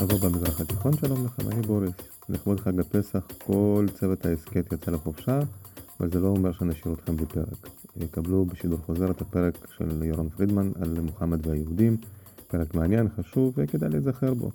[0.00, 1.94] שבוע במזרח התיכון, שלום לכם, אני בוריס.
[2.28, 5.40] לכבוד חג הפסח כל צוות ההסכת יצא לחופשה,
[6.00, 7.68] אבל זה לא אומר שנשאיר אתכם בלי פרק.
[8.10, 11.96] קבלו בשידור חוזר את הפרק של ירון פרידמן על מוחמד והיהודים,
[12.46, 14.50] פרק מעניין, חשוב וכדאי להיזכר בו.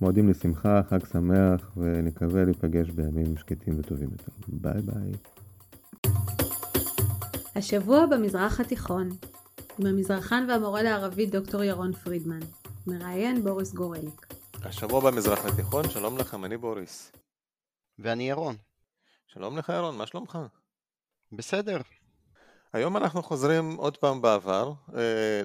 [0.00, 4.32] מועדים לשמחה, חג שמח, ונקווה להיפגש בימים שקטים וטובים יותר.
[4.48, 5.12] ביי ביי.
[7.56, 9.08] השבוע במזרח התיכון,
[9.78, 12.40] עם המזרחן והמורה לערבית דוקטור ירון פרידמן.
[12.86, 14.39] מראיין בוריס גורליק.
[14.64, 17.12] השבוע במזרח התיכון, שלום לכם, אני בוריס.
[17.98, 18.56] ואני ירון.
[19.26, 20.38] שלום לך ירון, מה שלומך?
[21.32, 21.76] בסדר.
[22.72, 25.40] היום אנחנו חוזרים עוד פעם בעבר, אה,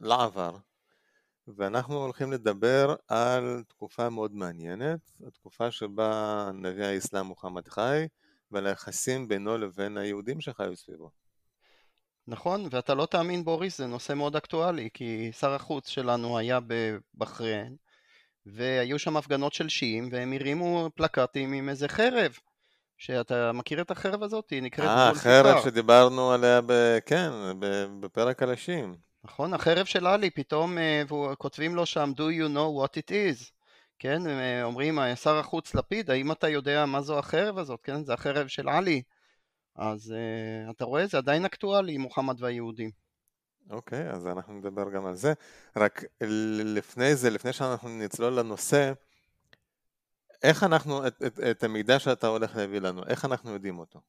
[0.00, 0.56] לעבר,
[1.48, 8.06] ואנחנו הולכים לדבר על תקופה מאוד מעניינת, התקופה שבה נביא האסלאם מוחמד חי,
[8.50, 11.10] ועל היחסים בינו לבין היהודים שחיו סביבו.
[12.26, 17.76] נכון, ואתה לא תאמין בוריס, זה נושא מאוד אקטואלי, כי שר החוץ שלנו היה בבחריין,
[18.46, 22.32] והיו שם הפגנות של שיעים, והם הרימו פלקטים עם איזה חרב.
[22.98, 24.50] שאתה מכיר את החרב הזאת?
[24.50, 26.98] היא נקראת אה, החרב שדיברנו עליה, ב...
[27.06, 27.30] כן,
[28.00, 28.96] בפרק על השיעים.
[29.24, 31.02] נכון, החרב של עלי, פתאום אה,
[31.38, 33.50] כותבים לו שם, do you know what it is?
[33.98, 37.80] כן, אה, אומרים, אה, שר החוץ לפיד, האם אתה יודע מה זו החרב הזאת?
[37.82, 39.02] כן, זה החרב של עלי.
[39.76, 42.90] אז uh, אתה רואה, זה עדיין אקטואלי, מוחמד והיהודים.
[43.70, 45.32] אוקיי, okay, אז אנחנו נדבר גם על זה.
[45.76, 46.04] רק
[46.64, 48.92] לפני זה, לפני שאנחנו נצלול לנושא,
[50.42, 54.00] איך אנחנו, את, את, את המידע שאתה הולך להביא לנו, איך אנחנו יודעים אותו?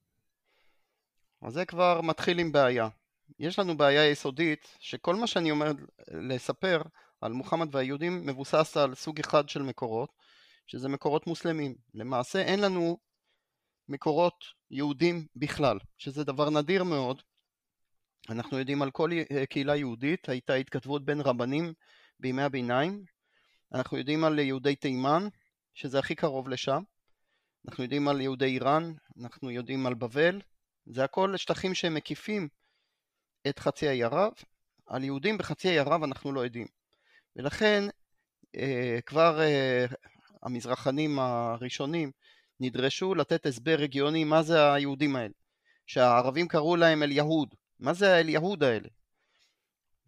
[1.42, 2.88] אז זה כבר מתחיל עם בעיה.
[3.40, 5.72] יש לנו בעיה יסודית, שכל מה שאני אומר
[6.08, 6.82] לספר
[7.22, 10.10] על מוחמד והיהודים מבוסס על סוג אחד של מקורות,
[10.68, 11.76] שזה מקורות מוסלמים.
[11.94, 12.98] למעשה אין לנו
[13.90, 17.22] מקורות יהודים בכלל, שזה דבר נדיר מאוד.
[18.30, 19.10] אנחנו יודעים על כל
[19.50, 21.74] קהילה יהודית, הייתה התכתבות בין רבנים
[22.20, 23.04] בימי הביניים.
[23.74, 25.28] אנחנו יודעים על יהודי תימן,
[25.74, 26.84] שזה הכי קרוב לשם.
[27.68, 30.42] אנחנו יודעים על יהודי איראן, אנחנו יודעים על בבל.
[30.86, 32.48] זה הכל שטחים שהם מקיפים
[33.48, 34.32] את חצי האי ערב.
[34.88, 36.68] על יהודים בחצי האי ערב אנחנו לא יודעים.
[37.36, 37.84] ולכן
[38.56, 39.86] אה, כבר אה,
[40.44, 42.12] המזרחנים הראשונים
[42.60, 45.34] נדרשו לתת הסבר רגיוני מה זה היהודים האלה,
[45.88, 48.88] שהערבים קראו להם אל יהוד, מה זה האל יהוד האלה?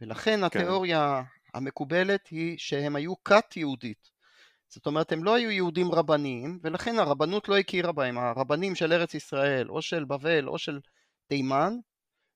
[0.02, 0.44] ולכן כן.
[0.44, 4.12] התיאוריה המקובלת היא שהם היו כת יהודית,
[4.68, 9.14] זאת אומרת הם לא היו יהודים רבניים ולכן הרבנות לא הכירה בהם, הרבנים של ארץ
[9.14, 10.80] ישראל או של בבל או של
[11.28, 11.74] תימן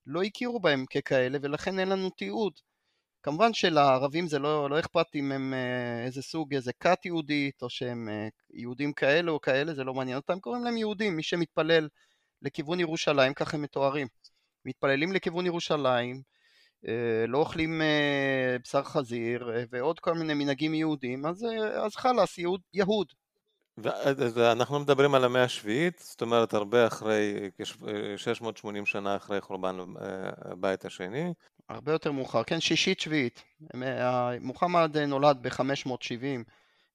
[0.06, 2.54] לא הכירו בהם ככאלה ולכן אין לנו תיעוד
[3.24, 7.70] כמובן שלערבים זה לא, לא אכפת אם הם אה, איזה סוג, איזה כת יהודית, או
[7.70, 11.88] שהם אה, יהודים כאלה או כאלה, זה לא מעניין אותם, קוראים להם יהודים, מי שמתפלל
[12.42, 14.08] לכיוון ירושלים, ככה הם מתוארים.
[14.69, 16.22] מתפללים לכיוון ירושלים,
[16.88, 17.81] אה, לא אוכלים
[18.63, 21.46] בשר חזיר, ועוד כל מיני מנהגים יהודים, אז,
[21.85, 23.07] אז חלאס, יהוד, יהוד.
[24.34, 27.50] ואנחנו מדברים על המאה השביעית, זאת אומרת הרבה אחרי,
[28.18, 29.78] 680 שנה אחרי חורבן
[30.46, 31.34] הבית השני,
[31.69, 33.44] הרבה יותר מאוחר, כן, שישית שביעית.
[34.41, 36.44] מוחמד נולד ב-570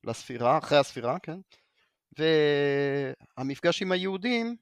[0.04, 1.38] לספירה, אחרי הספירה, כן,
[3.38, 4.56] והמפגש עם היהודים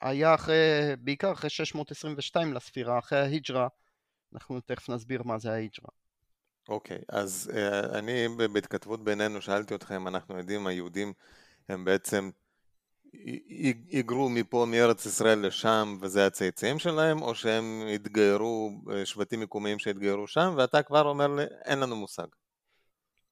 [0.00, 0.56] היה אחרי,
[0.98, 3.68] בעיקר אחרי 622 לספירה, אחרי ההיג'רה,
[4.34, 5.90] אנחנו תכף נסביר מה זה ההיג'רה.
[6.68, 11.12] אוקיי, okay, אז uh, אני בהתכתבות בינינו שאלתי אותך אם אנחנו יודעים, היהודים
[11.68, 12.30] הם בעצם
[13.12, 20.26] היגרו מפה מארץ ישראל לשם וזה הצאצאים שלהם, או שהם התגיירו, אה, שבטים מקומיים שהתגיירו
[20.26, 22.26] שם, ואתה כבר אומר לי, אין לנו מושג.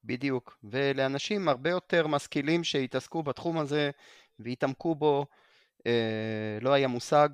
[0.05, 3.91] בדיוק, ולאנשים הרבה יותר משכילים שהתעסקו בתחום הזה
[4.39, 5.27] והתעמקו בו,
[6.61, 7.29] לא היה מושג,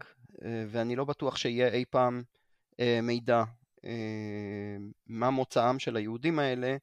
[0.44, 2.22] אה, ואני לא בטוח שיהיה אי פעם
[2.80, 3.44] אה, מידע
[3.84, 6.76] אה, מה מוצאם של היהודים האלה,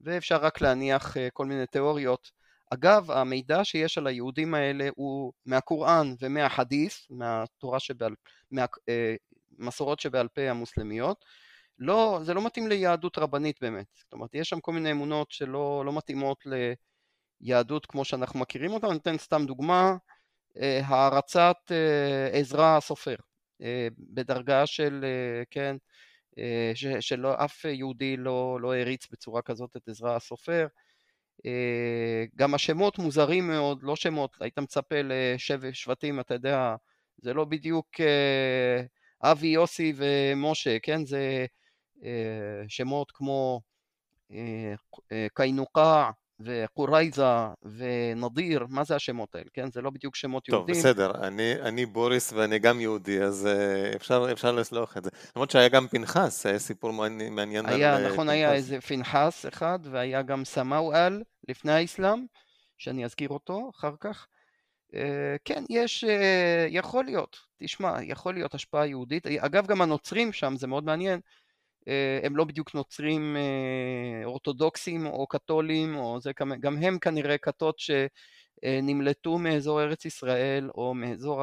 [0.00, 2.30] ואפשר רק להניח אה, כל מיני תיאוריות.
[2.74, 8.14] אגב, המידע שיש על היהודים האלה הוא מהקוראן ומהחדית', מהתורה שבעל,
[8.50, 11.24] מהמסורות אה, שבעל פה המוסלמיות,
[11.78, 15.82] לא, זה לא מתאים ליהדות רבנית באמת, זאת אומרת יש שם כל מיני אמונות שלא
[15.86, 16.44] לא מתאימות
[17.40, 19.96] ליהדות כמו שאנחנו מכירים אותה, אני אתן סתם דוגמה, אה,
[20.56, 23.16] הערצת אה, עזרא הסופר,
[23.98, 25.04] בדרגה של,
[25.50, 25.76] כן,
[27.00, 30.66] שלא אף יהודי לא, לא הריץ בצורה כזאת את עזרא הסופר,
[31.46, 36.76] אה, גם השמות מוזרים מאוד, לא שמות, היית מצפה לשבט שבטים, אתה יודע,
[37.18, 38.82] זה לא בדיוק אה,
[39.32, 41.04] אבי, יוסי ומשה, כן?
[41.06, 41.46] זה
[42.04, 43.60] אה, שמות כמו
[45.34, 46.10] קיינוקה
[46.44, 47.24] וקורייזה
[47.62, 49.70] ונדיר, מה זה השמות האלה, כן?
[49.70, 50.74] זה לא בדיוק שמות טוב, יהודים.
[50.74, 53.48] טוב, בסדר, אני, אני בוריס ואני גם יהודי, אז
[53.96, 55.10] אפשר, אפשר לסלוח את זה.
[55.36, 57.66] למרות שהיה גם פנחס, היה סיפור מעניין.
[57.66, 58.28] היה, נכון, פנחס.
[58.28, 62.24] היה איזה פנחס אחד, והיה גם סמאואל, לפני האסלאם,
[62.78, 64.26] שאני אזכיר אותו אחר כך.
[64.94, 69.26] אה, כן, יש, אה, יכול להיות, תשמע, יכול להיות השפעה יהודית.
[69.26, 71.20] אגב, גם הנוצרים שם, זה מאוד מעניין, אה,
[72.22, 73.36] הם לא בדיוק נוצרים
[74.24, 81.42] אורתודוקסים או קתולים, או זה, גם הם כנראה כתות שנמלטו מאזור ארץ ישראל או מאזור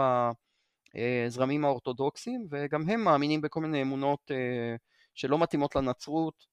[0.96, 4.32] הזרמים האורתודוקסיים, וגם הם מאמינים בכל מיני אמונות
[5.16, 6.46] שלא מתאימות לנצרות,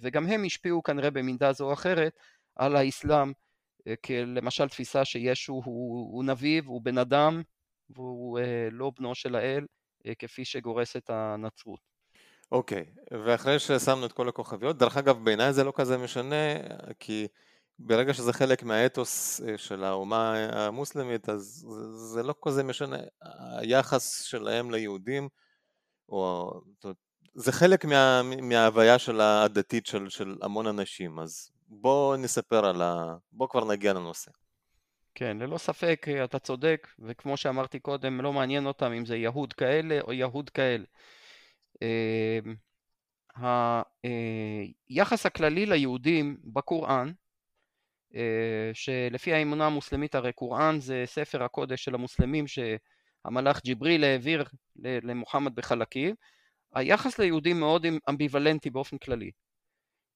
[0.00, 2.12] וגם הם השפיעו כנראה במידה זו או אחרת
[2.56, 3.32] על האסלאם.
[4.04, 7.42] כלמשל תפיסה שישו הוא, הוא נביא והוא בן אדם
[7.90, 9.66] והוא אה, לא בנו של האל
[10.06, 11.95] אה, כפי שגורסת הנצרות.
[12.52, 12.84] אוקיי.
[13.24, 16.54] ואחרי ששמנו את כל הכוכביות, דרך אגב בעיניי זה לא כזה משנה
[17.00, 17.26] כי
[17.78, 21.66] ברגע שזה חלק מהאתוס אה, של האומה המוסלמית אז
[22.12, 22.96] זה לא כזה משנה,
[23.58, 25.28] היחס שלהם ליהודים
[26.08, 26.52] או
[27.34, 33.16] זה חלק מה, מההוויה של הדתית של, של המון אנשים, אז בוא נספר על ה...
[33.32, 34.30] בוא כבר נגיע לנושא.
[35.14, 40.00] כן, ללא ספק אתה צודק, וכמו שאמרתי קודם, לא מעניין אותם אם זה יהוד כאלה
[40.00, 40.84] או יהוד כאלה.
[44.88, 47.12] היחס הכללי ליהודים בקוראן,
[48.72, 54.44] שלפי האמונה המוסלמית הרי קוראן זה ספר הקודש של המוסלמים שהמלאך ג'יבריל העביר
[54.76, 56.14] למוחמד בחלקים,
[56.74, 59.30] היחס ליהודים מאוד אמביוולנטי באופן כללי.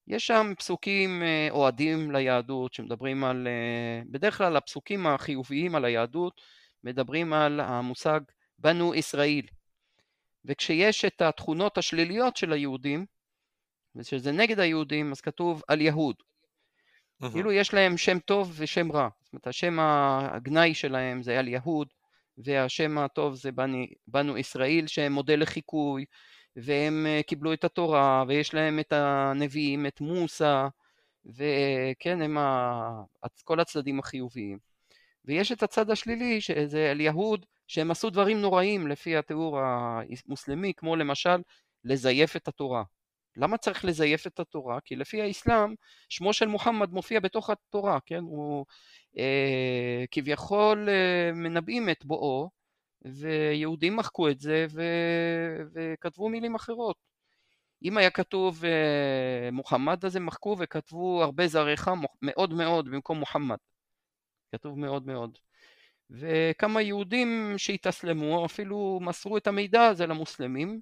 [0.07, 6.41] יש שם פסוקים אה, אוהדים ליהדות שמדברים על, אה, בדרך כלל הפסוקים החיוביים על היהדות
[6.85, 8.21] מדברים על המושג
[8.59, 9.43] בנו ישראל
[10.45, 13.07] וכשיש את התכונות השליליות של היהודים
[13.97, 16.17] ושזה נגד היהודים אז כתוב על יהוד
[17.23, 17.31] uh-huh.
[17.33, 21.89] כאילו יש להם שם טוב ושם רע זאת אומרת השם הגנאי שלהם זה על יהוד
[22.39, 26.05] והשם הטוב זה בנו, בנו ישראל שהם מודל לחיקוי
[26.57, 30.67] והם אה, קיבלו את התורה, ויש להם את הנביאים, את מוסא,
[31.27, 33.03] וכן, הם ה...
[33.45, 34.59] כל הצדדים החיוביים.
[35.25, 40.97] ויש את הצד השלילי, שזה אל יהוד, שהם עשו דברים נוראים לפי התיאור המוסלמי, כמו
[40.97, 41.37] למשל
[41.85, 42.83] לזייף את התורה.
[43.37, 44.81] למה צריך לזייף את התורה?
[44.85, 45.75] כי לפי האסלאם,
[46.09, 48.19] שמו של מוחמד מופיע בתוך התורה, כן?
[48.19, 48.67] הוא
[49.19, 52.51] אה, כביכול אה, מנבאים את בואו,
[53.05, 54.83] ויהודים מחקו את זה ו...
[55.75, 56.97] וכתבו מילים אחרות.
[57.83, 63.59] אם היה כתוב uh, מוחמד אז הם מחקו וכתבו הרבה זריחה מאוד מאוד במקום מוחמד.
[64.53, 65.39] כתוב מאוד מאוד.
[66.11, 70.81] וכמה יהודים שהתאסלמו אפילו מסרו את המידע הזה למוסלמים.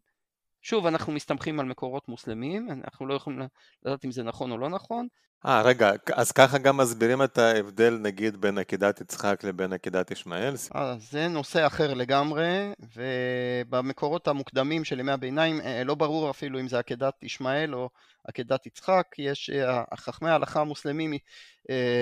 [0.62, 3.40] שוב אנחנו מסתמכים על מקורות מוסלמים, אנחנו לא יכולים
[3.84, 5.08] לדעת אם זה נכון או לא נכון,
[5.46, 10.54] אה, רגע, אז ככה גם מסבירים את ההבדל נגיד בין עקדת יצחק לבין עקדת ישמעאל?
[10.76, 16.68] אה, זה נושא אחר לגמרי, ובמקורות המוקדמים של ימי הביניים אה, לא ברור אפילו אם
[16.68, 17.90] זה עקדת ישמעאל או
[18.24, 21.12] עקדת יצחק, יש, אה, חכמי ההלכה המוסלמים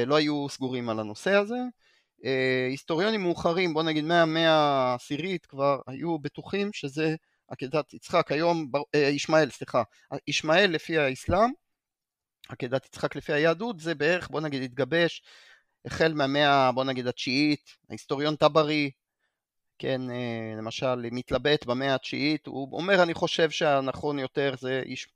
[0.07, 1.59] לא היו סגורים על הנושא הזה.
[2.71, 7.15] היסטוריונים מאוחרים, בוא נגיד מהמאה העשירית כבר היו בטוחים שזה
[7.49, 9.83] עקדת יצחק, היום, ישמעאל, סליחה,
[10.29, 11.51] ישמעאל לפי האסלאם
[12.49, 15.23] עקדת יצחק לפי היהדות זה בערך בוא נגיד התגבש
[15.85, 18.91] החל מהמאה בוא נגיד התשיעית, ההיסטוריון טברי,
[19.79, 25.09] כן, אה, למשל מתלבט במאה התשיעית, הוא אומר אני חושב שהנכון יותר זה, יש,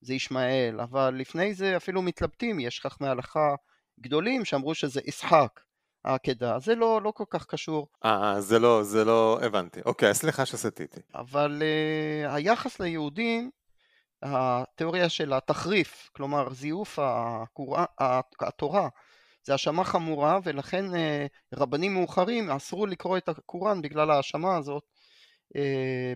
[0.00, 3.54] זה ישמעאל, אבל לפני זה אפילו מתלבטים, יש חכמי הלכה
[4.00, 5.60] גדולים שאמרו שזה ישחק.
[6.04, 7.88] העקדה, זה לא, לא כל כך קשור.
[8.04, 9.80] אה, זה לא, זה לא, הבנתי.
[9.84, 11.00] אוקיי, סליחה שסטיתי.
[11.14, 13.50] אבל uh, היחס ליהודים
[14.22, 17.84] התיאוריה של התחריף, כלומר זיוף הקורא,
[18.40, 18.88] התורה,
[19.42, 24.82] זה האשמה חמורה ולכן אה, רבנים מאוחרים אסרו לקרוא את הקוראן בגלל ההאשמה הזאת
[25.56, 26.12] אה,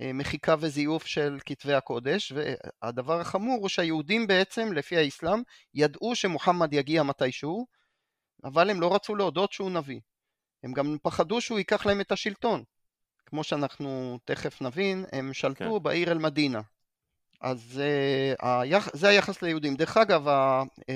[0.00, 5.42] במחיקה וזיוף של כתבי הקודש והדבר החמור הוא שהיהודים בעצם לפי האסלאם
[5.74, 7.66] ידעו שמוחמד יגיע מתישהו
[8.44, 10.00] אבל הם לא רצו להודות שהוא נביא
[10.64, 12.64] הם גם פחדו שהוא ייקח להם את השלטון
[13.26, 15.82] כמו שאנחנו תכף נבין, הם שלטו כן.
[15.82, 16.60] בעיר אל-מדינה.
[17.40, 17.80] אז
[18.42, 19.74] uh, זה היחס ליהודים.
[19.74, 20.30] דרך אגב, uh,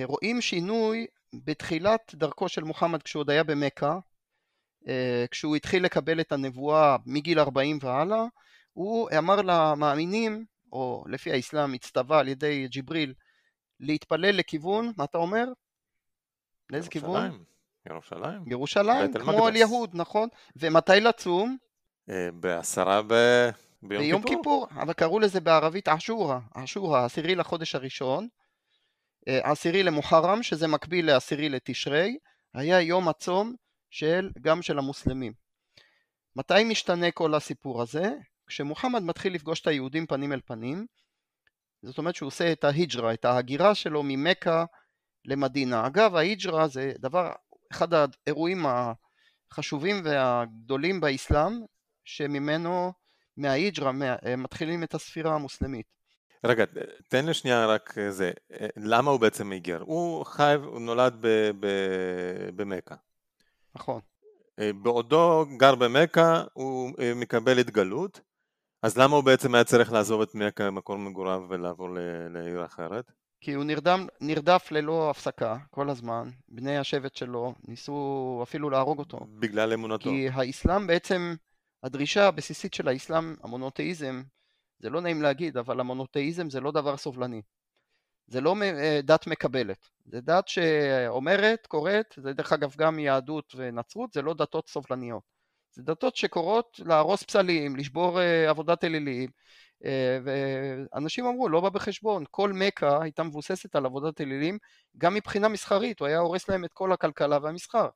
[0.05, 1.07] רואים שינוי
[1.45, 3.99] בתחילת דרכו של מוחמד כשהוא עוד היה במכה,
[4.85, 4.89] uh,
[5.31, 8.25] כשהוא התחיל לקבל את הנבואה מגיל 40 והלאה,
[8.73, 13.15] הוא אמר למאמינים, או לפי האסלאם הצטווה על ידי ג'יבריל,
[13.81, 15.45] להתפלל לכיוון, מה אתה אומר?
[16.71, 17.45] לאיזה כיוון?
[17.91, 18.43] ירושלים.
[18.47, 20.29] ירושלים, כמו על יהוד, נכון?
[20.57, 21.57] ומתי לצום?
[22.11, 23.15] אה, בעשרה ב...
[23.83, 24.67] ביום, ביום כיפור.
[24.67, 28.29] כיפור, אבל קראו לזה בערבית אשורה, אשורה, עשירי לחודש הראשון,
[29.29, 32.19] אה, עשירי למוחרם, שזה מקביל לעשירי לתשרי,
[32.55, 33.55] היה יום הצום
[33.91, 35.33] של, גם של המוסלמים.
[36.37, 38.13] מתי משתנה כל הסיפור הזה?
[38.47, 40.87] כשמוחמד מתחיל לפגוש את היהודים פנים אל פנים,
[41.83, 44.65] זאת אומרת שהוא עושה את ההיג'רה, את ההגירה שלו ממכה
[45.29, 45.87] למדינה.
[45.87, 47.33] אגב, ההיג'רה זה דבר,
[47.73, 51.61] אחד האירועים החשובים והגדולים באסלאם,
[52.05, 52.93] שממנו,
[53.37, 53.93] מההיג'רה,
[54.37, 55.87] מתחילים את הספירה המוסלמית.
[56.45, 56.65] רגע,
[57.09, 58.31] תן לי שנייה רק זה,
[58.77, 59.83] למה הוא בעצם היגר?
[59.87, 61.17] הוא חי, הוא נולד
[62.57, 62.95] במכה.
[63.75, 64.01] נכון.
[64.61, 68.21] בעודו גר במכה הוא מקבל התגלות,
[68.83, 71.89] אז למה הוא בעצם היה צריך לעזוב את מכה, מקום מגוריו, ולעבור
[72.31, 73.13] לעיר אחרת?
[73.41, 79.19] כי הוא נרדם, נרדף ללא הפסקה כל הזמן, בני השבט שלו ניסו אפילו להרוג אותו.
[79.39, 80.11] בגלל אמונתו.
[80.11, 81.35] כי האסלאם בעצם,
[81.83, 84.23] הדרישה הבסיסית של האסלאם, המונותאיזם,
[84.79, 87.43] זה לא נעים להגיד, אבל המונותאיזם זה לא דבר סובלני.
[88.27, 94.13] זה לא אה, דת מקבלת, זה דת שאומרת, קוראת, זה דרך אגב גם יהדות ונצרות,
[94.13, 95.38] זה לא דתות סובלניות.
[95.79, 99.31] זה דתות שקוראות להרוס פסלים, לשבור uh, עבודת אלילים,
[99.85, 99.87] uh,
[100.25, 104.59] ואנשים אמרו, לא בא בחשבון, כל מכה הייתה מבוססת על עבודת אלילים,
[104.99, 107.89] גם מבחינה מסחרית, הוא היה הורס להם את כל הכלכלה והמסחר.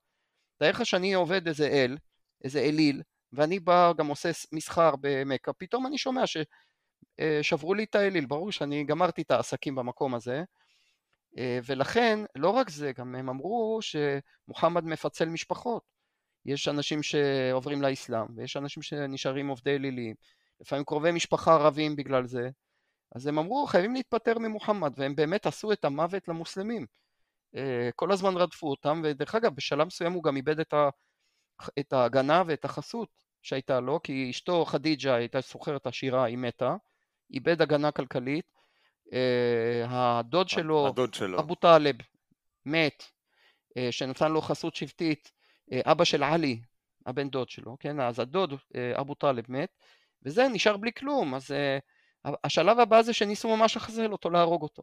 [0.59, 1.97] תאר לך שאני עובד איזה אל,
[2.45, 8.27] איזה אליל, ואני בא גם עושה מסחר במכה, פתאום אני שומע ששברו לי את האליל,
[8.27, 10.43] ברור שאני גמרתי את העסקים במקום הזה,
[11.39, 15.92] ולכן, לא רק זה, גם הם אמרו שמוחמד מפצל משפחות.
[16.47, 20.15] יש אנשים שעוברים לאסלאם, ויש אנשים שנשארים עובדי אלילים,
[20.61, 22.51] לפעמים קרובי משפחה ערבים בגלל זה,
[23.15, 26.87] אז הם אמרו חייבים להתפטר ממוחמד, והם באמת עשו את המוות למוסלמים.
[27.57, 30.89] אה, כל הזמן רדפו אותם, ודרך אגב בשלב מסוים הוא גם איבד את, ה,
[31.79, 33.09] את ההגנה ואת החסות
[33.43, 36.77] שהייתה לו, כי אשתו חדיג'ה הייתה סוחרת עשירה, היא מתה,
[37.31, 38.47] איבד הגנה כלכלית,
[39.13, 41.41] אה, הדוד שלו, הדוד שלו.
[41.41, 41.95] אבו טלב,
[42.67, 43.05] מת,
[43.77, 45.31] אה, שנתן לו חסות שבטית,
[45.73, 46.61] אה, אבא של עלי,
[47.07, 49.69] הבן דוד שלו, כן, אז הדוד אה, אבו טלב מת,
[50.23, 51.79] וזה נשאר בלי כלום, אז אה,
[52.45, 54.83] השלב הבא זה שניסו ממש לחזל אותו, להרוג אותו.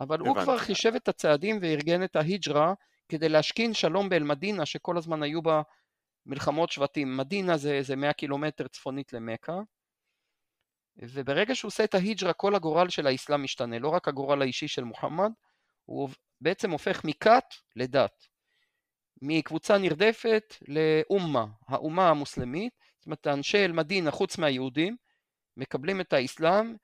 [0.00, 0.28] אבל הבנתי.
[0.28, 2.74] הוא כבר חישב את הצעדים וארגן את ההיג'רה
[3.08, 5.62] כדי להשכין שלום באל-מדינה, שכל הזמן היו בה
[6.26, 7.16] מלחמות שבטים.
[7.16, 9.60] מדינה זה איזה 100 קילומטר צפונית למכה,
[10.96, 14.84] וברגע שהוא עושה את ההיג'רה, כל הגורל של האסלאם משתנה, לא רק הגורל האישי של
[14.84, 15.30] מוחמד,
[15.84, 16.08] הוא
[16.40, 17.44] בעצם הופך מכת
[17.76, 18.29] לדת.
[19.22, 24.96] מקבוצה נרדפת לאומה, האומה המוסלמית, זאת אומרת אנשי אל-מדינה חוץ מהיהודים
[25.56, 26.74] מקבלים את האסלאם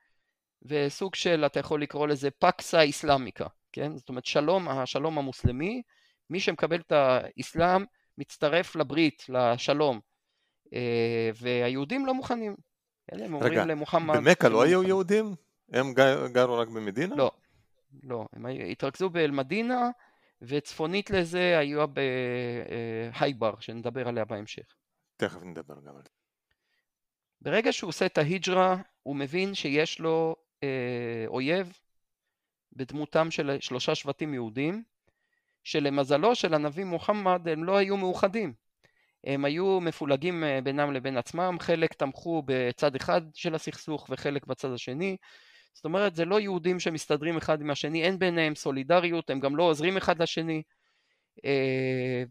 [0.62, 3.96] וסוג של אתה יכול לקרוא לזה פקסה איסלאמיקה, כן?
[3.96, 5.82] זאת אומרת שלום, השלום המוסלמי,
[6.30, 7.84] מי שמקבל את האסלאם
[8.18, 10.00] מצטרף לברית, לשלום,
[10.74, 12.56] אה, והיהודים לא מוכנים,
[13.10, 13.20] כן?
[13.20, 14.16] הם אומרים רגע, למוחמד...
[14.16, 15.34] במכה לא היו יהודים?
[15.72, 15.94] הם
[16.32, 17.16] גרו רק במדינה?
[17.16, 17.30] לא,
[18.02, 19.90] לא, הם התרכזו באל-מדינה
[20.42, 21.84] וצפונית לזה היו
[23.12, 24.74] בהייבר, שנדבר עליה בהמשך.
[25.16, 26.08] תכף נדבר גם על זה.
[27.40, 31.78] ברגע שהוא עושה את ההיג'רה, הוא מבין שיש לו אה, אויב
[32.72, 34.82] בדמותם של שלושה שבטים יהודים,
[35.64, 38.54] שלמזלו של הנביא מוחמד הם לא היו מאוחדים.
[39.24, 44.72] הם היו מפולגים אה, בינם לבין עצמם, חלק תמכו בצד אחד של הסכסוך וחלק בצד
[44.72, 45.16] השני,
[45.76, 49.62] זאת אומרת זה לא יהודים שמסתדרים אחד עם השני, אין ביניהם סולידריות, הם גם לא
[49.62, 50.62] עוזרים אחד לשני
[51.44, 52.22] אה,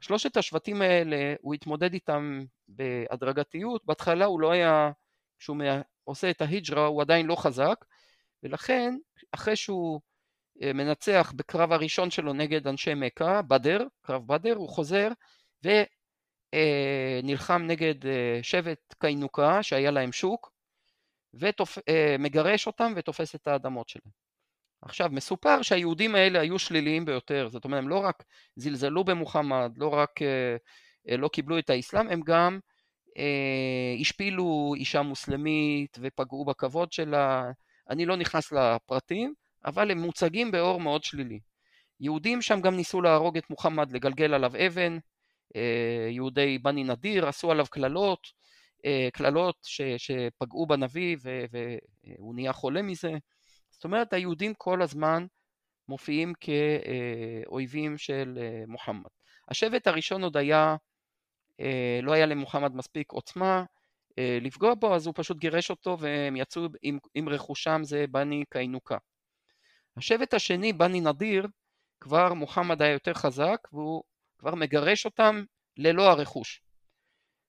[0.00, 4.90] ושלושת השבטים האלה הוא התמודד איתם בהדרגתיות, בהתחלה הוא לא היה,
[5.38, 5.56] כשהוא
[6.04, 7.84] עושה את ההיג'רה הוא עדיין לא חזק
[8.42, 8.94] ולכן
[9.32, 10.00] אחרי שהוא
[10.62, 15.08] אה, מנצח בקרב הראשון שלו נגד אנשי מכה, בדר, קרב בדר, הוא חוזר
[17.22, 17.94] ונלחם אה, נגד
[18.42, 20.55] שבט קיינוקה שהיה להם שוק
[21.38, 24.26] ומגרש אה, אותם ותופס את האדמות שלהם.
[24.82, 28.24] עכשיו מסופר שהיהודים האלה היו שליליים ביותר, זאת אומרת הם לא רק
[28.56, 30.56] זלזלו במוחמד, לא רק אה,
[31.08, 32.58] אה, לא קיבלו את האסלאם, הם גם
[34.00, 37.50] השפילו אישה מוסלמית ופגעו בכבוד שלה,
[37.90, 41.40] אני לא נכנס לפרטים, אבל הם מוצגים באור מאוד שלילי.
[42.00, 44.98] יהודים שם גם ניסו להרוג את מוחמד, לגלגל עליו אבן,
[46.10, 48.26] יהודי בני נדיר עשו עליו קללות,
[48.86, 49.56] אה, קללות
[49.96, 53.12] שפגעו בנביא והוא נהיה חולה מזה.
[53.70, 55.26] זאת אומרת היהודים כל הזמן
[55.88, 59.10] מופיעים כאויבים של אה, מוחמד.
[59.48, 60.76] השבט הראשון עוד היה,
[61.60, 63.64] אה, לא היה למוחמד מספיק עוצמה
[64.40, 68.96] לפגוע בו אז הוא פשוט גירש אותו והם יצאו עם, עם רכושם זה בני קיינוקה.
[69.96, 71.46] השבט השני בני נדיר
[72.00, 74.02] כבר מוחמד היה יותר חזק והוא
[74.38, 75.44] כבר מגרש אותם
[75.76, 76.65] ללא הרכוש.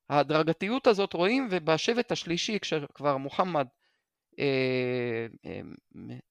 [0.10, 3.68] ההדרגתיות הזאת רואים ובשבט השלישי כשכבר מוחמד
[4.40, 5.62] אה, אה,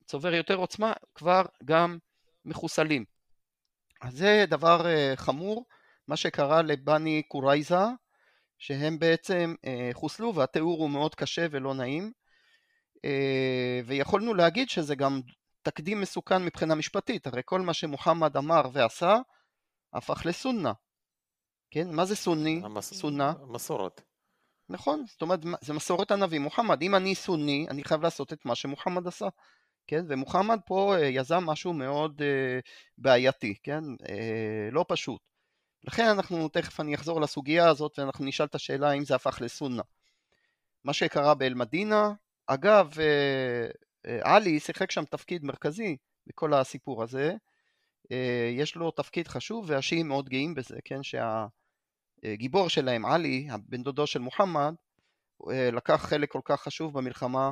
[0.05, 1.99] צובר יותר עוצמה כבר גם
[2.45, 3.05] מחוסלים.
[4.01, 5.65] אז זה דבר אה, חמור
[6.09, 7.85] מה שקרה לבני קורייזה
[8.59, 12.13] שהם בעצם אה, חוסלו והתיאור הוא מאוד קשה ולא נעים
[13.05, 15.21] אה, ויכולנו להגיד שזה גם
[15.63, 19.17] תקדים מסוכן מבחינה משפטית, הרי כל מה שמוחמד אמר ועשה
[19.95, 20.73] הפך לסונה.
[21.77, 22.61] כן, מה זה סוני?
[22.65, 22.95] המס...
[22.95, 23.33] סונה.
[23.49, 24.03] מסורת.
[24.69, 28.55] נכון, זאת אומרת זה מסורת הנביא מוחמד, אם אני סוני אני חייב לעשות את מה
[28.55, 29.29] שמוחמד עשה,
[29.87, 32.59] כן, ומוחמד פה אה, יזם משהו מאוד אה,
[32.99, 35.21] בעייתי, כן, אה, לא פשוט.
[35.85, 39.83] לכן אנחנו, תכף אני אחזור לסוגיה הזאת ואנחנו נשאל את השאלה האם זה הפך לסונה.
[40.85, 42.13] מה שקרה באל-מדינה,
[42.47, 42.91] אגב,
[44.23, 47.35] עלי שיחק שם תפקיד מרכזי בכל הסיפור הזה,
[48.57, 51.03] יש לו תפקיד חשוב והשיעים מאוד גאים בזה, כן,
[52.27, 54.75] שהגיבור שלהם, עלי, הבן דודו של מוחמד,
[55.51, 57.51] אה, לקח חלק כל כך חשוב במלחמה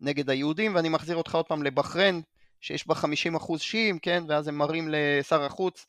[0.00, 2.22] נגד היהודים, ואני מחזיר אותך עוד פעם לבחריין,
[2.60, 5.86] שיש בה 50% שיעים, כן, ואז הם מראים לשר החוץ,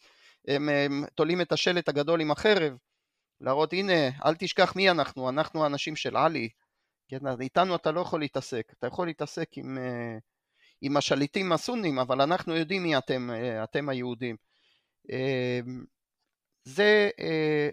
[0.48, 2.78] הם, הם תולים את השלט הגדול עם החרב,
[3.42, 6.50] להראות הנה, אל תשכח מי אנחנו, אנחנו האנשים של עלי,
[7.08, 9.78] כן, איתנו אתה לא יכול להתעסק, אתה יכול להתעסק עם,
[10.82, 14.36] עם השליטים הסונים, אבל אנחנו יודעים מי אתם, אה, אתם היהודים.
[16.68, 17.70] אה, זה, אה,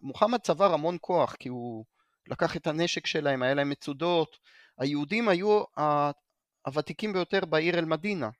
[0.00, 1.84] מוחמד צבר המון כוח, כי הוא
[2.26, 4.36] לקח את הנשק שלהם, היה להם מצודות,
[4.78, 5.62] היהודים היו
[6.66, 8.30] הוותיקים ביותר בעיר אל-מדינה,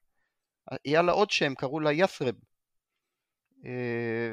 [0.85, 2.35] היה לה עוד שם, קראו לה ית'רב,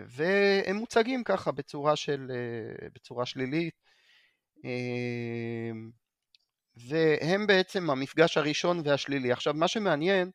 [0.06, 2.30] והם מוצגים ככה בצורה, של,
[2.94, 3.74] בצורה שלילית.
[6.76, 9.32] והם בעצם המפגש הראשון והשלילי.
[9.32, 10.30] עכשיו מה שמעניין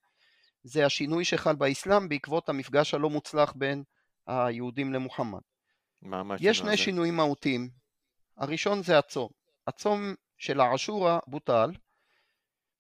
[0.64, 3.84] זה השינוי שחל באסלאם בעקבות המפגש הלא מוצלח בין
[4.30, 5.40] היהודים למוחמד.
[6.02, 7.70] מה, מה יש שני שינויים מהותיים.
[8.38, 9.30] הראשון זה הצום.
[9.68, 11.72] הצום של העשורה בוטל.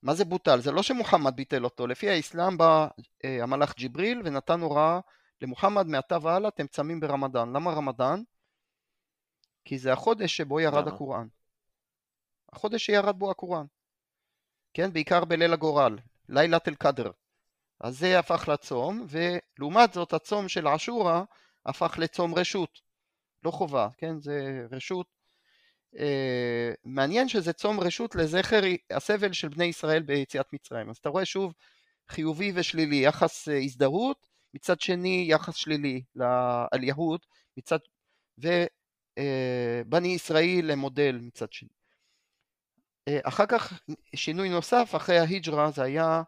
[0.04, 0.62] מה זה בוטל?
[0.62, 1.88] זה לא שמוחמד ביטל אותו.
[1.88, 2.88] לפי האסלאם בא
[3.26, 5.00] אה, המלאך ג'יבריל ונתן הוראה
[5.42, 7.54] למוחמד מעתה והלאה אתם צמים ברמדאן.
[7.56, 8.24] למה רמדאן?
[9.66, 10.96] כי זה החודש שבו ירד למה?
[10.96, 11.28] הקוראן.
[12.54, 13.66] החודש שירד בו הקוראן.
[14.74, 15.98] כן, בעיקר בליל הגורל,
[16.30, 17.12] לילת אל-קדר.
[17.80, 21.24] אז זה הפך לצום, ולעומת זאת הצום של עשורה
[21.66, 22.80] הפך לצום רשות.
[23.44, 25.08] לא חובה, כן, זה רשות.
[25.98, 30.90] אה, מעניין שזה צום רשות לזכר הסבל של בני ישראל ביציאת מצרים.
[30.90, 31.54] אז אתה רואה שוב
[32.10, 36.02] חיובי ושלילי, יחס אה, הזדהות, מצד שני יחס שלילי
[36.72, 37.20] על יהוד,
[37.58, 37.80] מצד...
[38.38, 41.70] ובני אה, ישראל למודל מצד שני.
[43.08, 43.82] אה, אחר כך
[44.16, 46.22] שינוי נוסף אחרי ההיג'רה זה היה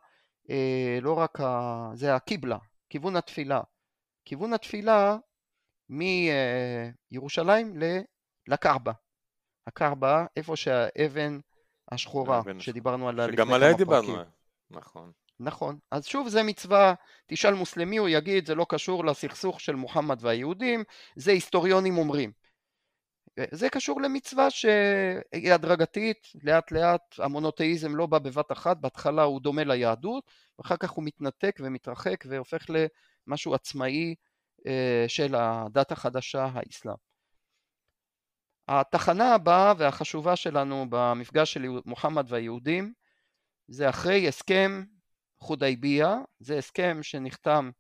[1.02, 1.90] לא רק ה...
[1.94, 2.58] זה הקיבלה,
[2.90, 3.62] כיוון התפילה.
[4.26, 5.18] כיוון התפילה
[5.90, 7.78] מירושלים
[8.48, 8.92] לקעבה.
[9.68, 11.40] הקעבה, איפה שהאבן
[11.92, 13.60] השחורה שדיברנו עליה לפני כמה פרקים.
[13.60, 14.18] שגם עליה דיברנו,
[14.72, 15.12] נכון.
[15.40, 15.78] נכון.
[15.92, 16.94] אז שוב זה מצווה,
[17.28, 20.84] תשאל מוסלמי הוא יגיד זה לא קשור לסכסוך של מוחמד והיהודים,
[21.16, 22.32] זה היסטוריונים אומרים.
[23.52, 29.64] זה קשור למצווה שהיא הדרגתית, לאט לאט המונותאיזם לא בא בבת אחת, בהתחלה הוא דומה
[29.64, 32.66] ליהדות, ואחר כך הוא מתנתק ומתרחק והופך
[33.28, 34.16] למשהו עצמאי
[34.68, 36.96] אה, של הדת החדשה, האסלאם.
[38.68, 42.94] התחנה הבאה והחשובה שלנו במפגש של מוחמד והיהודים
[43.68, 44.84] זה אחרי הסכם
[45.40, 47.72] חודייביה, זה הסכם שנחתם,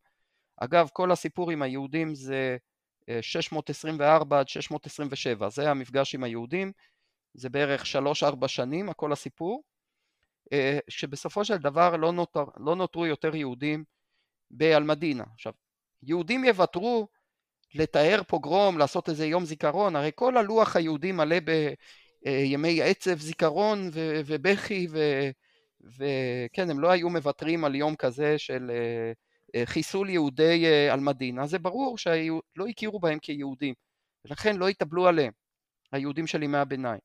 [0.57, 2.57] אגב כל הסיפור עם היהודים זה
[3.21, 6.71] 624 עד 627, זה המפגש עם היהודים,
[7.33, 9.63] זה בערך 3-4 שנים, הכל הסיפור,
[10.53, 13.83] אה, שבסופו של דבר לא, נותר, לא נותרו יותר יהודים
[14.51, 15.23] באלמדינה.
[15.33, 15.53] עכשיו,
[16.03, 17.07] יהודים יוותרו
[17.75, 21.37] לתאר פוגרום, לעשות איזה יום זיכרון, הרי כל הלוח היהודי מלא
[22.25, 24.87] בימי עצב, זיכרון ו- ובכי,
[25.81, 29.11] וכן, הם לא היו מוותרים על יום כזה של אה, אה,
[29.65, 33.73] חיסול יהודי אה, אלמדינה, זה ברור שלא הכירו בהם כיהודים,
[34.25, 35.31] ולכן לא התאבלו עליהם,
[35.91, 36.99] היהודים של ימי הביניים.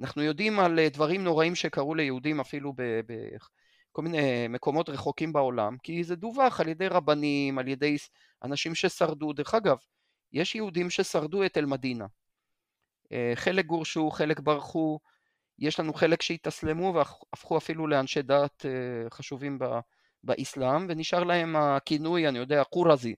[0.00, 6.04] אנחנו יודעים על אה, דברים נוראים שקרו ליהודים אפילו בכל מיני מקומות רחוקים בעולם, כי
[6.04, 7.96] זה דווח על ידי רבנים, על ידי
[8.44, 9.32] אנשים ששרדו.
[9.32, 9.76] דרך אגב,
[10.32, 12.06] יש יהודים ששרדו את אל-מדינה.
[13.34, 15.00] חלק גורשו, חלק ברחו,
[15.58, 18.66] יש לנו חלק שהתאסלמו והפכו אפילו לאנשי דת
[19.10, 19.58] חשובים
[20.24, 23.14] באסלאם, ונשאר להם הכינוי, אני יודע, קורזי,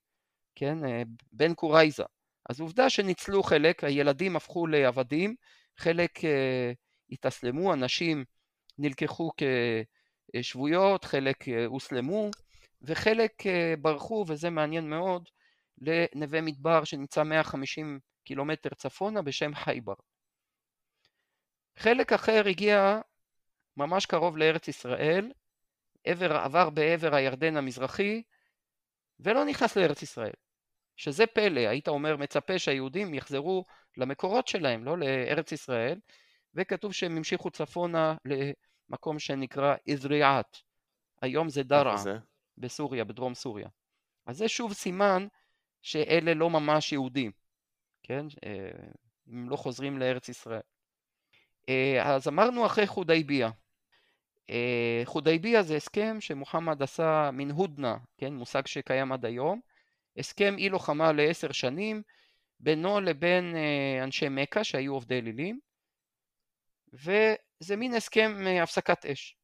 [0.54, 2.04] כן, אה, בן קורייזה.
[2.48, 5.34] אז עובדה שניצלו חלק, הילדים הפכו לעבדים,
[5.76, 6.24] חלק uh,
[7.10, 8.24] התאסלמו, אנשים
[8.78, 9.30] נלקחו
[10.36, 12.30] כשבויות, חלק uh, הוסלמו,
[12.82, 15.28] וחלק uh, ברחו, וזה מעניין מאוד,
[15.78, 19.94] לנווה מדבר שנמצא 150 קילומטר צפונה בשם חייבר.
[21.78, 23.00] חלק אחר הגיע
[23.76, 25.32] ממש קרוב לארץ ישראל,
[26.04, 28.22] עבר, עבר בעבר הירדן המזרחי
[29.20, 30.32] ולא נכנס לארץ ישראל.
[30.96, 33.64] שזה פלא, היית אומר מצפה שהיהודים יחזרו
[33.96, 36.00] למקורות שלהם, לא לארץ ישראל,
[36.54, 40.56] וכתוב שהם המשיכו צפונה למקום שנקרא אזריעת.
[41.22, 41.62] היום זה
[41.96, 42.18] זה?
[42.58, 43.68] בסוריה, בדרום סוריה.
[44.26, 45.26] אז זה שוב סימן
[45.82, 47.32] שאלה לא ממש יהודים,
[48.02, 48.26] כן?
[48.44, 48.70] אה,
[49.26, 50.60] הם לא חוזרים לארץ ישראל.
[51.68, 53.50] אה, אז אמרנו אחרי חודייביה.
[54.50, 58.34] אה, חודייביה זה הסכם שמוחמד עשה מן הודנה, כן?
[58.34, 59.60] מושג שקיים עד היום.
[60.16, 62.02] הסכם אי לוחמה לעשר שנים
[62.60, 63.54] בינו לבין
[64.02, 65.60] אנשי מכה שהיו עובדי אלילים,
[66.92, 69.36] וזה מין הסכם הפסקת אש.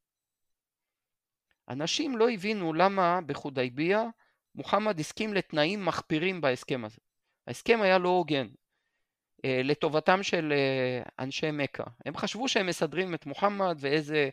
[1.69, 4.03] אנשים לא הבינו למה בחודייביה
[4.55, 7.01] מוחמד הסכים לתנאים מחפירים בהסכם הזה.
[7.47, 8.47] ההסכם היה לא הוגן,
[9.45, 11.83] אה, לטובתם של אה, אנשי מכה.
[12.05, 14.29] הם חשבו שהם מסדרים את מוחמד ואיזה אה,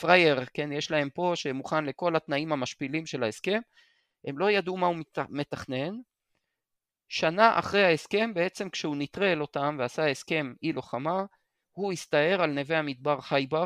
[0.00, 3.60] פרייר, כן, יש להם פה שמוכן לכל התנאים המשפילים של ההסכם.
[4.24, 4.96] הם לא ידעו מה הוא
[5.28, 5.94] מתכנן.
[7.08, 11.24] שנה אחרי ההסכם, בעצם כשהוא נטרל אותם ועשה הסכם אי לוחמה,
[11.72, 13.64] הוא הסתער על נווה המדבר חייבר,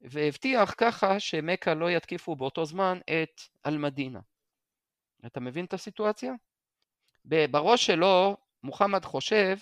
[0.00, 4.20] והבטיח ככה שמכה לא יתקיפו באותו זמן את אל-מדינה.
[5.26, 6.32] אתה מבין את הסיטואציה?
[7.24, 9.56] בראש שלו מוחמד חושב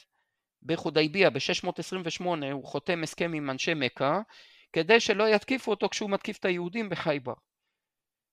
[0.62, 4.20] בחודייביה ב-628 הוא חותם הסכם עם אנשי מכה
[4.72, 7.34] כדי שלא יתקיפו אותו כשהוא מתקיף את היהודים בחייבר.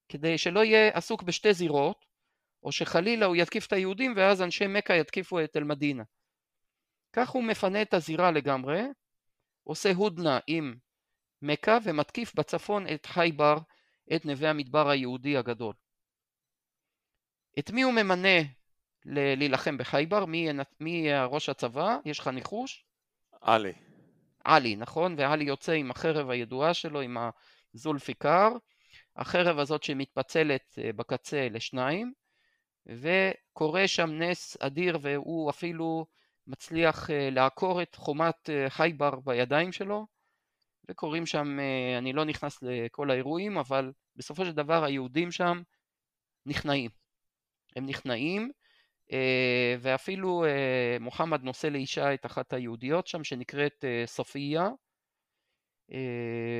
[0.10, 2.06] כדי שלא יהיה עסוק בשתי זירות
[2.63, 6.04] או שחלילה הוא יתקיף את היהודים ואז אנשי מכה יתקיפו את אל-מדינה.
[7.13, 8.82] כך הוא מפנה את הזירה לגמרי,
[9.63, 10.76] עושה הודנה עם
[11.41, 13.58] מכה ומתקיף בצפון את חייבר,
[14.15, 15.74] את נווה המדבר היהודי הגדול.
[17.60, 18.38] את מי הוא ממנה
[19.06, 20.26] להילחם בחייבר?
[20.26, 21.98] מי, יהיה ראש הצבא?
[22.06, 22.86] יש לך ניחוש?
[23.41, 23.74] עלי.
[24.44, 25.16] עלי, נכון?
[25.18, 27.18] ועלי יוצא עם החרב הידועה שלו, עם
[27.76, 28.50] הזולפיקר.
[29.16, 32.14] החרב הזאת שמתפצלת אה, בקצה לשניים,
[32.88, 36.06] וקורה שם נס אדיר והוא אפילו
[36.48, 40.08] מצליח אה, לעקור את חומת אה, חייבר בידיים שלו,
[40.90, 41.58] וקורים שם,
[41.98, 45.62] אני לא נכנס לכל האירועים, אבל בסופו של דבר היהודים שם
[46.46, 46.92] נכנעים.
[47.76, 48.52] הם נכנעים,
[49.80, 54.70] ואפילו אה, מוחמד נושא לאישה את אחת היהודיות שם שנקראת אה, סופיה,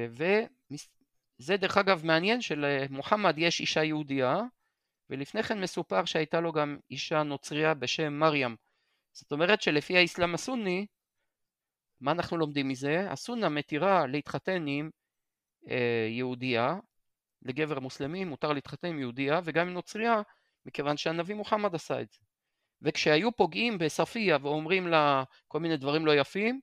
[0.10, 4.42] וזה דרך אגב מעניין שלמוחמד יש אישה יהודייה,
[5.10, 8.56] ולפני כן מסופר שהייתה לו גם אישה נוצריה בשם מרים.
[9.14, 10.86] זאת אומרת שלפי האסלאם הסוני,
[12.02, 13.12] מה אנחנו לומדים מזה?
[13.12, 14.90] הסונה מתירה להתחתן עם
[16.10, 16.76] יהודייה,
[17.42, 20.22] לגבר מוסלמי מותר להתחתן עם יהודייה וגם עם נוצריה
[20.66, 22.33] מכיוון שהנביא מוחמד עשה את זה.
[22.84, 26.60] וכשהיו פוגעים בספיה ואומרים לה כל מיני דברים לא יפים,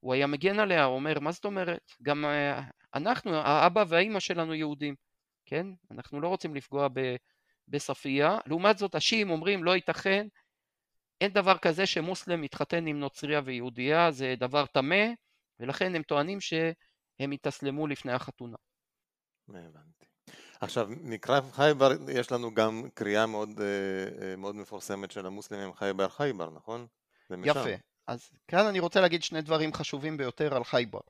[0.00, 1.92] הוא היה מגן עליה, הוא אומר, מה זאת אומרת?
[2.02, 2.62] גם אה,
[2.94, 4.94] אנחנו, האבא והאימא שלנו יהודים,
[5.46, 5.66] כן?
[5.90, 6.88] אנחנו לא רוצים לפגוע
[7.68, 8.38] בספיה.
[8.46, 10.26] לעומת זאת, השיעים אומרים, לא ייתכן,
[11.20, 15.06] אין דבר כזה שמוסלם מתחתן עם נוצריה ויהודייה, זה דבר טמא,
[15.60, 18.56] ולכן הם טוענים שהם יתאסלמו לפני החתונה.
[19.48, 20.09] הבנתי.
[20.60, 26.08] עכשיו, מקרב חייבר יש לנו גם קריאה מאוד, אה, אה, מאוד מפורסמת של המוסלמים חייבר
[26.08, 26.86] חייבר, נכון?
[27.44, 27.82] יפה.
[28.06, 31.00] אז כאן אני רוצה להגיד שני דברים חשובים ביותר על חייבר,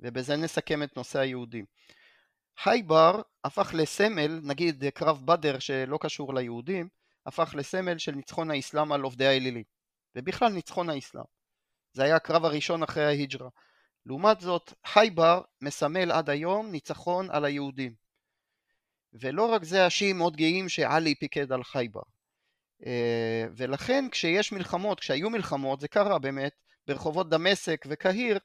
[0.00, 1.64] ובזה נסכם את נושא היהודים.
[2.58, 6.88] חייבר הפך לסמל, נגיד קרב בדר שלא קשור ליהודים,
[7.26, 9.64] הפך לסמל של ניצחון האסלאם על עובדי האלילים,
[10.14, 11.24] ובכלל ניצחון האסלאם.
[11.92, 13.48] זה היה הקרב הראשון אחרי ההיג'רה.
[14.06, 18.07] לעומת זאת, חייבר מסמל עד היום ניצחון על היהודים.
[19.12, 22.02] ולא רק זה, השיעים מאוד גאים שעלי פיקד על חייבר.
[22.86, 26.52] אה, ולכן כשיש מלחמות, כשהיו מלחמות, זה קרה באמת,
[26.86, 28.38] ברחובות דמשק וקהיר,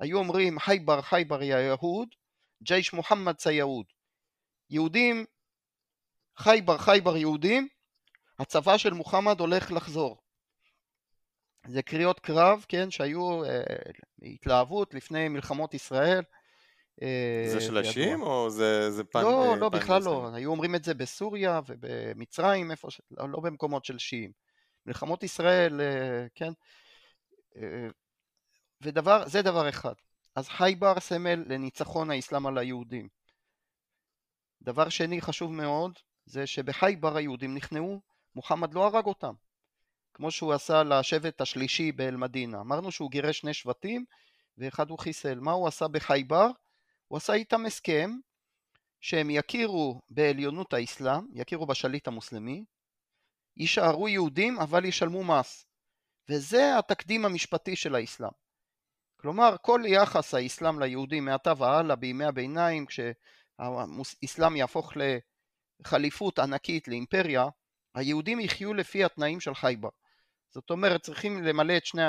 [0.00, 2.08] היו אומרים חייבר חייבר יא יהוד,
[2.62, 3.86] ג'ייש מוחמד סיעוד.
[4.70, 5.24] יהודים,
[6.36, 7.68] חייבר חייבר יהודים,
[8.38, 10.22] הצבא של מוחמד הולך לחזור.
[11.66, 13.62] זה קריאות קרב, כן, שהיו אה,
[14.22, 16.22] התלהבות לפני מלחמות ישראל.
[17.52, 19.22] זה של אה, השיעים או זה, זה פן...
[19.22, 20.30] לא, אה, לא, פן בכלל לא.
[20.34, 23.00] היו אומרים את זה בסוריה ובמצרים, איפה ש...
[23.10, 24.32] לא, לא במקומות של שיעים.
[24.86, 26.52] מלחמות ישראל, אה, כן?
[28.80, 29.94] ודבר, זה דבר אחד.
[30.34, 33.08] אז חייבר סמל לניצחון האסלאם על היהודים.
[34.62, 38.00] דבר שני חשוב מאוד, זה שבחייבר היהודים נכנעו,
[38.34, 39.34] מוחמד לא הרג אותם.
[40.14, 42.60] כמו שהוא עשה לשבט השלישי באל-מדינה.
[42.60, 44.04] אמרנו שהוא גירש שני שבטים
[44.58, 45.40] ואחד הוא חיסל.
[45.40, 46.46] מה הוא עשה בחייבר?
[47.12, 48.10] הוא עשה איתם הסכם
[49.00, 52.64] שהם יכירו בעליונות האסלאם, יכירו בשליט המוסלמי,
[53.56, 55.66] יישארו יהודים אבל ישלמו מס.
[56.30, 58.30] וזה התקדים המשפטי של האסלאם.
[59.16, 64.92] כלומר, כל יחס האסלאם ליהודים מעתה והלאה בימי הביניים, כשהאסלאם יהפוך
[65.80, 67.46] לחליפות ענקית, לאימפריה,
[67.94, 69.90] היהודים יחיו לפי התנאים של חייבר.
[70.50, 72.02] זאת אומרת, צריכים למלא את שני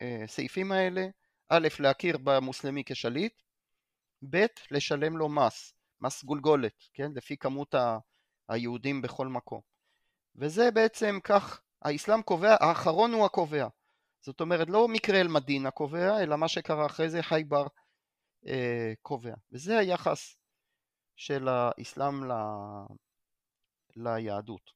[0.00, 1.06] הסעיפים האלה,
[1.48, 3.41] א', להכיר במוסלמי כשליט,
[4.30, 5.74] ב' לשלם לו מס.
[6.00, 7.12] מס גולגולת, כן?
[7.14, 7.74] לפי כמות
[8.48, 9.60] היהודים בכל מקום.
[10.36, 13.68] וזה בעצם כך, האסלאם קובע, האחרון הוא הקובע.
[14.20, 17.66] זאת אומרת, לא מקרה אל-מדינה קובע, אלא מה שקרה אחרי זה חייבר
[18.46, 19.34] אה, קובע.
[19.52, 20.36] וזה היחס
[21.16, 22.32] של האסלאם ל...
[23.96, 24.70] ליהדות.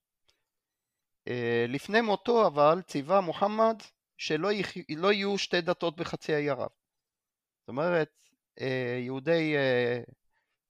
[1.28, 3.76] אה, לפני מותו אבל ציווה מוחמד
[4.16, 4.72] שלא יח...
[4.96, 6.68] לא יהיו שתי דתות בחצי האי ערב.
[7.60, 8.10] זאת אומרת,
[9.04, 10.00] יהודי אה,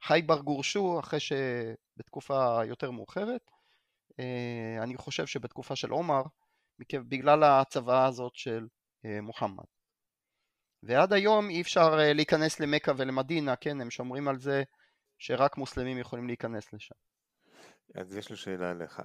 [0.02, 3.50] חייבר גורשו אחרי שבתקופה יותר מאוחרת,
[4.20, 6.22] אה, אני חושב שבתקופה של עומר,
[6.92, 8.66] בגלל הצוואה הזאת של
[9.22, 9.64] מוחמד.
[10.82, 14.62] ועד היום אי אפשר להיכנס למכה ולמדינה, כן, הם שומרים על זה
[15.18, 16.94] שרק מוסלמים יכולים להיכנס לשם.
[17.94, 19.02] אז יש לי שאלה אליך.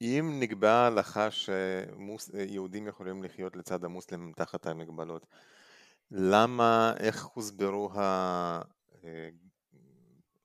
[0.00, 5.26] אם נקבעה הלכה שיהודים יכולים לחיות לצד המוסלמים תחת המגבלות,
[6.10, 8.00] למה, איך הוסברו ה...
[9.04, 9.28] אה,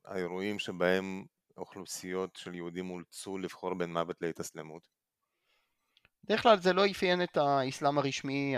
[0.06, 1.26] האירועים שבהם
[1.58, 4.88] אוכלוסיות של יהודים אולצו לבחור בין מוות להתאסלמות?
[6.24, 8.56] בדרך כלל זה לא אפיין את האסלאם הרשמי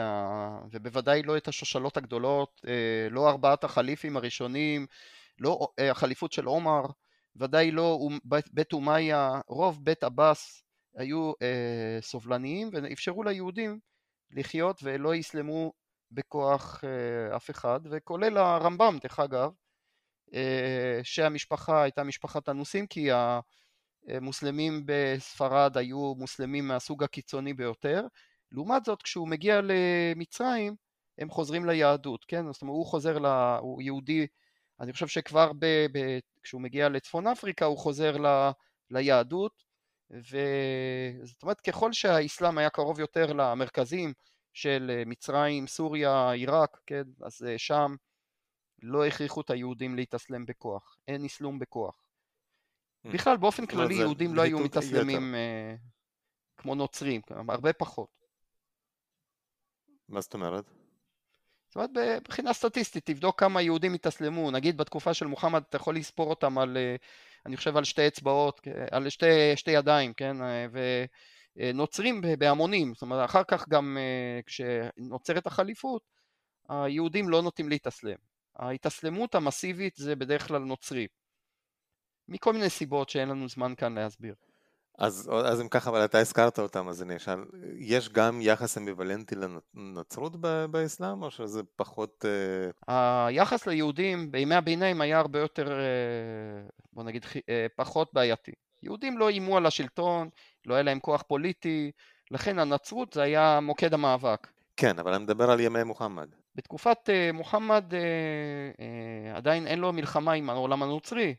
[0.71, 4.85] ובוודאי לא את השושלות הגדולות, אה, לא ארבעת החליפים הראשונים,
[5.39, 6.81] לא אה, החליפות של עומר,
[7.35, 7.99] ודאי לא
[8.53, 10.63] בית אומיה, רוב בית עבאס
[10.95, 11.31] היו
[12.01, 13.79] סובלניים ואפשרו ליהודים
[14.31, 15.73] לחיות ולא יסלמו
[16.13, 19.51] בכוח אה, אף אחד, וכולל הרמב"ם דרך אגב,
[20.33, 23.09] אה, שהמשפחה הייתה משפחת אנוסים כי
[24.07, 28.07] המוסלמים בספרד היו מוסלמים מהסוג הקיצוני ביותר,
[28.51, 30.75] לעומת זאת כשהוא מגיע למצרים
[31.17, 32.51] הם חוזרים ליהדות, כן?
[32.51, 33.25] זאת אומרת הוא חוזר, ל...
[33.59, 34.27] הוא יהודי,
[34.79, 35.65] אני חושב שכבר ב...
[35.65, 36.19] ב...
[36.43, 38.51] כשהוא מגיע לצפון אפריקה הוא חוזר ל...
[38.89, 39.63] ליהדות
[40.11, 44.13] וזאת אומרת ככל שהאסלאם היה קרוב יותר למרכזים
[44.53, 47.95] של אה, מצרים, סוריה, עיראק, כן, אז אה, שם
[48.81, 52.03] לא הכריחו את היהודים להתאסלם בכוח, אין אסלום בכוח.
[53.07, 53.13] Mm.
[53.13, 55.75] בכלל באופן כללי יהודים לא היו מתאסלמים אה,
[56.57, 58.09] כמו נוצרים, הרבה פחות.
[60.09, 60.65] מה זאת אומרת?
[61.67, 61.89] זאת אומרת
[62.21, 66.77] מבחינה סטטיסטית תבדוק כמה יהודים התאסלמו, נגיד בתקופה של מוחמד אתה יכול לספור אותם על,
[67.45, 68.61] אני חושב על שתי אצבעות,
[68.91, 70.37] על שתי, שתי ידיים, כן,
[70.71, 71.05] ו...
[71.59, 76.01] אה, נוצרים בהמונים, זאת אומרת אחר כך גם אה, כשנוצרת החליפות
[76.69, 78.15] היהודים לא נוטים להתאסלם.
[78.55, 81.07] ההתאסלמות המסיבית זה בדרך כלל נוצרי.
[82.27, 84.35] מכל מיני סיבות שאין לנו זמן כאן להסביר.
[84.97, 87.39] אז, אז אם ככה, אבל אתה הזכרת אותם, אז אני אשאל,
[87.77, 89.35] יש גם יחס אמביוולנטי
[89.73, 90.35] לנצרות
[90.71, 92.25] באסלאם, או שזה פחות...
[92.89, 95.79] אה, היחס ליהודים בימי הביניים היה הרבה יותר,
[96.93, 97.25] בוא נגיד,
[97.75, 98.51] פחות בעייתי.
[98.83, 100.29] יהודים לא איימו על השלטון,
[100.65, 101.91] לא היה להם כוח פוליטי,
[102.31, 104.47] לכן הנצרות זה היה מוקד המאבק.
[104.77, 106.29] כן, אבל אני מדבר על ימי מוחמד.
[106.55, 107.95] בתקופת uh, מוחמד uh,
[108.77, 111.35] uh, עדיין אין לו מלחמה עם העולם הנוצרי,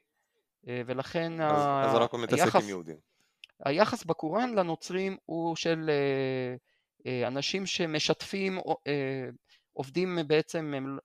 [0.66, 1.82] ולכן אז, ה...
[1.84, 2.96] אז רק הוא מתעסק היחס, עם יהודים.
[3.64, 5.90] היחס בקוראן לנוצרים הוא של
[7.26, 8.58] אנשים שמשתפים,
[9.72, 10.98] עובדים בעצם, הם,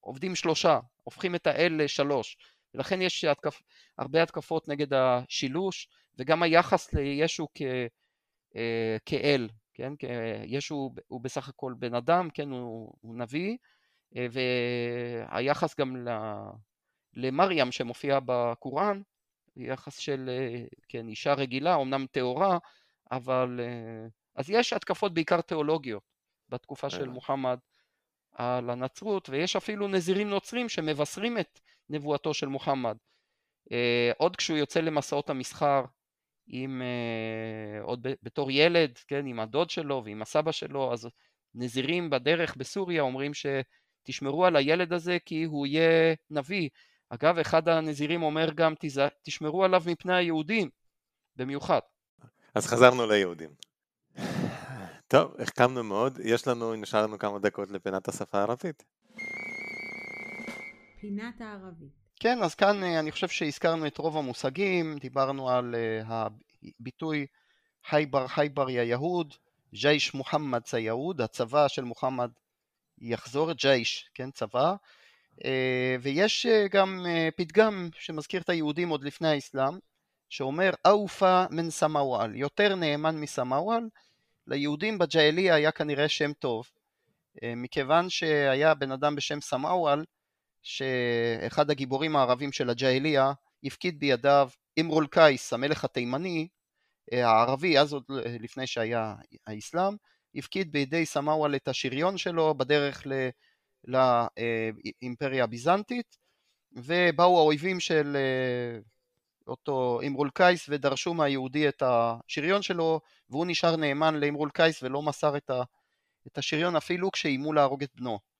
[0.00, 2.36] עובדים שלושה, הופכים את האל לשלוש.
[2.74, 3.60] ולכן יש התקפ...
[3.98, 7.62] הרבה התקפות נגד השילוש וגם היחס לישו כ...
[8.56, 9.92] אה, כאל, כן?
[10.44, 12.50] ישו הוא בסך הכל בן אדם, כן?
[12.50, 13.56] הוא, הוא נביא
[14.16, 16.08] אה, והיחס גם ל...
[17.14, 19.02] למרים שמופיע בקוראן,
[19.56, 22.58] יחס של אה, כן, אישה רגילה, אמנם טהורה,
[23.10, 23.60] אבל
[24.34, 26.02] אז יש התקפות בעיקר תיאולוגיות
[26.48, 27.58] בתקופה של מוחמד
[28.32, 32.96] על הנצרות, ויש אפילו נזירים נוצרים שמבשרים את נבואתו של מוחמד.
[33.72, 35.84] אה, עוד כשהוא יוצא למסעות המסחר,
[36.46, 41.08] עם, אה, עוד בתור ילד, כן, עם הדוד שלו ועם הסבא שלו, אז
[41.54, 46.68] נזירים בדרך בסוריה אומרים שתשמרו על הילד הזה כי הוא יהיה נביא.
[47.08, 48.74] אגב, אחד הנזירים אומר גם,
[49.22, 50.70] תשמרו עליו מפני היהודים,
[51.36, 51.80] במיוחד.
[52.54, 53.50] אז חזרנו ליהודים.
[55.08, 58.84] טוב, החכמנו מאוד, יש לנו, נשאר לנו כמה דקות לפינת השפה הערבית.
[61.00, 62.01] פינת הערבית.
[62.22, 66.26] כן, אז כאן אה, אני חושב שהזכרנו את רוב המושגים, דיברנו על אה,
[66.80, 67.26] הביטוי
[67.84, 69.34] חייבר חייבר יא יהוד,
[69.74, 72.30] ג'ייש מוחמד סיהוד, הצבא של מוחמד
[72.98, 74.74] יחזור, ג'ייש, כן, צבא,
[75.44, 77.06] אה, ויש גם
[77.36, 79.78] פתגם שמזכיר את היהודים עוד לפני האסלאם,
[80.28, 83.88] שאומר אופה מן סמאוואל, יותר נאמן מסמאוואל,
[84.46, 86.70] ליהודים בג'אליה היה כנראה שם טוב,
[87.42, 90.04] מכיוון שהיה בן אדם בשם סמאוואל,
[90.62, 93.32] שאחד הגיבורים הערבים של הג'אהליה
[93.64, 96.48] הפקיד בידיו אימרול קייס, המלך התימני,
[97.12, 98.04] אה, הערבי, אז עוד
[98.40, 99.14] לפני שהיה
[99.46, 99.96] האסלאם,
[100.34, 103.06] הפקיד בידי סמאוואל את השריון שלו בדרך
[103.84, 106.16] לאימפריה הביזנטית,
[106.72, 108.78] ובאו האויבים של אה,
[109.46, 115.36] אותו אימרול קייס ודרשו מהיהודי את השריון שלו, והוא נשאר נאמן לאימרול קייס ולא מסר
[116.26, 118.31] את השריון אפילו כשאיימו להרוג את בנו.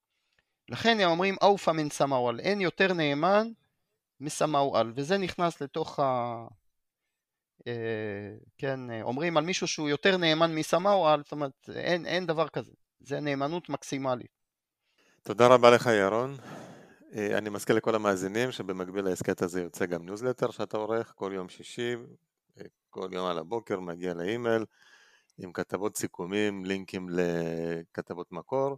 [0.69, 3.47] לכן הם אומרים أوفى من السموأل, אין יותר נאמן
[4.19, 6.45] מסמאוול, וזה נכנס לתוך ה...
[7.67, 12.71] אה, כן, אומרים על מישהו שהוא יותר נאמן מסמאוול, זאת אומרת, אין, אין דבר כזה,
[12.99, 14.31] זה נאמנות מקסימלית.
[15.23, 16.37] תודה רבה לך ירון.
[17.15, 21.49] אה, אני מזכיר לכל המאזינים שבמקביל להסכת הזה יוצא גם ניוזלטר שאתה עורך כל יום
[21.49, 21.95] שישי,
[22.59, 24.65] אה, כל יום על הבוקר מגיע לאימייל
[25.37, 28.77] עם כתבות סיכומים, לינקים לכתבות מקור.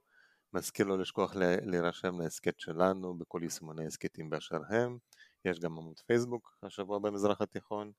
[0.55, 4.97] מזכיר לא לשכוח להירשם להסכת שלנו בכל יישומוני הסכתים באשר הם.
[5.45, 7.91] יש גם עמוד פייסבוק השבוע במזרח התיכון.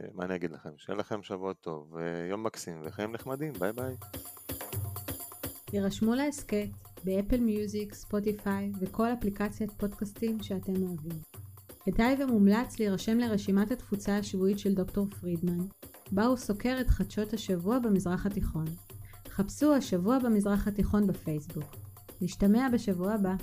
[0.00, 0.78] אה, מה אני אגיד לכם?
[0.78, 1.94] שיהיה לכם שבוע טוב,
[2.30, 3.94] יום מקסים וחיים נחמדים, ביי ביי.
[5.72, 6.68] יירשמו להסכת
[7.04, 11.18] באפל מיוזיק, ספוטיפיי וכל אפליקציית פודקאסטים שאתם אוהבים.
[11.84, 15.66] כדאי ומומלץ להירשם לרשימת התפוצה השבועית של דוקטור פרידמן,
[16.12, 18.66] בה הוא סוקר את חדשות השבוע במזרח התיכון.
[19.36, 21.64] חפשו השבוע במזרח התיכון בפייסבוק.
[22.20, 23.34] נשתמע בשבוע הבא.